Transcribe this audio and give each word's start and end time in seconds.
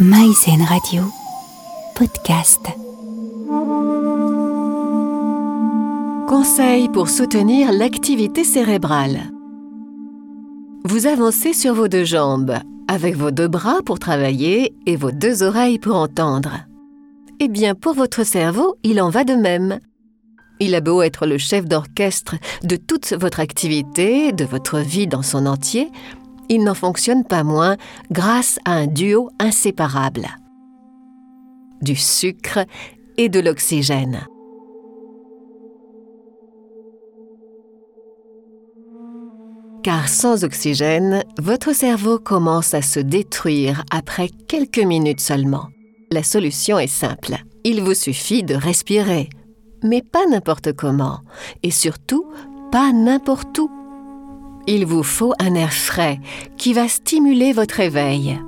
Maïzen 0.00 0.62
Radio 0.62 1.02
Podcast. 1.96 2.60
Conseil 6.28 6.88
pour 6.90 7.08
soutenir 7.08 7.72
l'activité 7.72 8.44
cérébrale. 8.44 9.32
Vous 10.84 11.08
avancez 11.08 11.52
sur 11.52 11.74
vos 11.74 11.88
deux 11.88 12.04
jambes, 12.04 12.58
avec 12.86 13.16
vos 13.16 13.32
deux 13.32 13.48
bras 13.48 13.82
pour 13.84 13.98
travailler 13.98 14.72
et 14.86 14.94
vos 14.94 15.10
deux 15.10 15.42
oreilles 15.42 15.80
pour 15.80 15.96
entendre. 15.96 16.60
Eh 17.40 17.48
bien, 17.48 17.74
pour 17.74 17.94
votre 17.94 18.22
cerveau, 18.22 18.76
il 18.84 19.02
en 19.02 19.10
va 19.10 19.24
de 19.24 19.34
même. 19.34 19.80
Il 20.60 20.76
a 20.76 20.80
beau 20.80 21.02
être 21.02 21.26
le 21.26 21.38
chef 21.38 21.66
d'orchestre 21.66 22.36
de 22.62 22.76
toute 22.76 23.14
votre 23.14 23.40
activité, 23.40 24.30
de 24.30 24.44
votre 24.44 24.78
vie 24.78 25.08
dans 25.08 25.22
son 25.22 25.44
entier, 25.44 25.90
il 26.48 26.64
n'en 26.64 26.74
fonctionne 26.74 27.24
pas 27.24 27.44
moins 27.44 27.76
grâce 28.10 28.58
à 28.64 28.72
un 28.72 28.86
duo 28.86 29.30
inséparable. 29.38 30.28
Du 31.82 31.96
sucre 31.96 32.60
et 33.16 33.28
de 33.28 33.40
l'oxygène. 33.40 34.26
Car 39.82 40.08
sans 40.08 40.44
oxygène, 40.44 41.22
votre 41.38 41.72
cerveau 41.72 42.18
commence 42.18 42.74
à 42.74 42.82
se 42.82 43.00
détruire 43.00 43.84
après 43.90 44.28
quelques 44.48 44.78
minutes 44.78 45.20
seulement. 45.20 45.68
La 46.10 46.22
solution 46.22 46.78
est 46.78 46.86
simple. 46.86 47.36
Il 47.64 47.82
vous 47.82 47.94
suffit 47.94 48.42
de 48.42 48.54
respirer, 48.54 49.28
mais 49.82 50.02
pas 50.02 50.26
n'importe 50.26 50.72
comment, 50.72 51.20
et 51.62 51.70
surtout 51.70 52.26
pas 52.72 52.92
n'importe 52.92 53.58
où. 53.58 53.70
Il 54.70 54.84
vous 54.84 55.02
faut 55.02 55.32
un 55.38 55.54
air 55.54 55.72
frais 55.72 56.20
qui 56.58 56.74
va 56.74 56.88
stimuler 56.88 57.54
votre 57.54 57.80
éveil. 57.80 58.38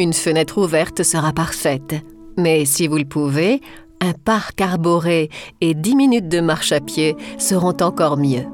Une 0.00 0.12
fenêtre 0.12 0.58
ouverte 0.58 1.04
sera 1.04 1.32
parfaite, 1.32 1.94
mais 2.36 2.64
si 2.64 2.88
vous 2.88 2.96
le 2.96 3.04
pouvez, 3.04 3.60
un 4.00 4.12
parc 4.12 4.60
arboré 4.60 5.30
et 5.60 5.74
10 5.74 5.94
minutes 5.94 6.28
de 6.28 6.40
marche 6.40 6.72
à 6.72 6.80
pied 6.80 7.14
seront 7.38 7.76
encore 7.82 8.16
mieux. 8.16 8.46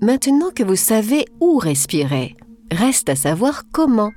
Maintenant 0.00 0.50
que 0.54 0.62
vous 0.62 0.74
savez 0.74 1.26
où 1.42 1.58
respirer, 1.58 2.34
reste 2.72 3.10
à 3.10 3.14
savoir 3.14 3.64
comment. 3.72 4.12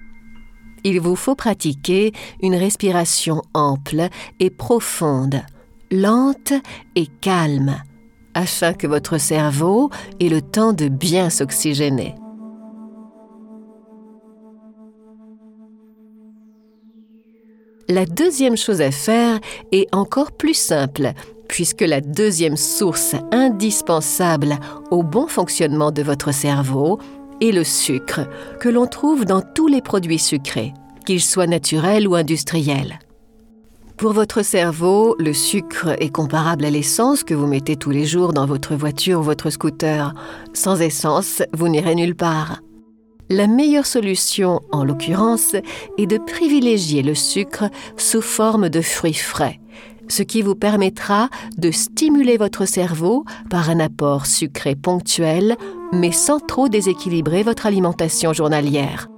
Il 0.86 1.02
vous 1.02 1.18
faut 1.18 1.36
pratiquer 1.36 2.14
une 2.42 2.56
respiration 2.56 3.42
ample 3.54 4.08
et 4.40 4.50
profonde, 4.50 5.42
lente 5.92 6.54
et 6.96 7.08
calme, 7.22 7.76
afin 8.34 8.74
que 8.74 8.88
votre 8.88 9.18
cerveau 9.18 9.90
ait 10.20 10.30
le 10.30 10.42
temps 10.42 10.74
de 10.74 10.88
bien 10.88 11.30
s'oxygéner. 11.30 12.16
La 17.88 18.06
deuxième 18.06 18.56
chose 18.56 18.82
à 18.82 18.92
faire 18.92 19.40
est 19.72 19.88
encore 19.92 20.32
plus 20.32 20.54
simple, 20.54 21.14
puisque 21.48 21.82
la 21.82 22.02
deuxième 22.02 22.56
source 22.56 23.16
indispensable 23.32 24.60
au 24.92 25.02
bon 25.02 25.26
fonctionnement 25.26 25.90
de 25.90 26.04
votre 26.04 26.32
cerveau 26.32 27.00
est 27.42 27.52
le 27.52 27.64
sucre, 27.64 28.30
que 28.60 28.70
l'on 28.70 28.86
trouve 28.86 29.26
dans 29.26 29.42
tous 29.42 29.68
les 29.68 29.82
produits 29.82 30.20
sucrés, 30.20 30.72
qu'ils 31.08 31.22
soient 31.22 31.48
naturels 31.48 32.08
ou 32.08 32.14
industriels. 32.14 33.00
Pour 34.00 34.14
votre 34.14 34.46
cerveau, 34.46 35.18
le 35.20 35.34
sucre 35.34 35.90
est 36.02 36.10
comparable 36.10 36.64
à 36.64 36.70
l'essence 36.70 37.26
que 37.26 37.34
vous 37.34 37.48
mettez 37.48 37.76
tous 37.76 37.90
les 37.90 38.06
jours 38.06 38.32
dans 38.32 38.46
votre 38.46 38.74
voiture 38.74 39.20
ou 39.20 39.24
votre 39.24 39.50
scooter. 39.50 40.14
Sans 40.54 40.80
essence, 40.80 41.44
vous 41.52 41.68
n'irez 41.68 41.96
nulle 41.96 42.16
part. 42.16 42.62
La 43.30 43.46
meilleure 43.46 43.86
solution, 43.86 44.62
en 44.72 44.86
l'occurrence, 44.86 45.54
est 45.98 46.06
de 46.06 46.18
privilégier 46.18 47.04
le 47.04 47.14
sucre 47.14 47.66
sous 47.98 48.22
forme 48.22 48.70
de 48.70 48.80
fruits 48.80 49.14
frais, 49.14 49.60
ce 50.08 50.24
qui 50.24 50.44
vous 50.44 50.56
permettra 50.56 51.28
de 51.58 51.70
stimuler 51.70 52.38
votre 52.38 52.64
cerveau 52.64 53.26
par 53.50 53.70
un 53.70 53.82
apport 53.82 54.28
sucré 54.28 54.76
ponctuel, 54.76 55.58
mais 55.92 56.14
sans 56.14 56.40
trop 56.40 56.70
déséquilibrer 56.70 57.44
votre 57.44 57.66
alimentation 57.66 58.32
journalière. 58.32 59.10